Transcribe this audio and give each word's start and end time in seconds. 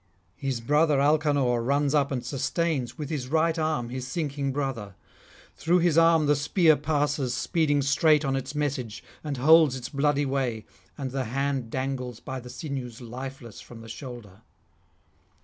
His 0.37 0.61
brother 0.61 0.97
Alcanor 0.97 1.63
runs 1.63 1.93
up 1.93 2.11
and 2.11 2.25
sustains 2.25 2.97
with 2.97 3.11
his 3.11 3.27
right 3.27 3.59
arm 3.59 3.89
his 3.89 4.07
sinking 4.07 4.51
brother; 4.51 4.95
through 5.55 5.77
his 5.77 5.95
arm 5.95 6.25
the 6.25 6.35
spear 6.35 6.75
passes 6.75 7.35
speeding 7.35 7.83
straight 7.83 8.25
on 8.25 8.35
its 8.35 8.55
message, 8.55 9.03
and 9.23 9.37
holds 9.37 9.75
its 9.75 9.89
bloody 9.89 10.25
way, 10.25 10.65
and 10.97 11.11
the 11.11 11.25
hand 11.25 11.69
dangles 11.69 12.19
by 12.19 12.39
the 12.39 12.49
sinews 12.49 12.99
lifeless 12.99 13.61
from 13.61 13.81
the 13.81 13.87
shoulder. 13.89 14.41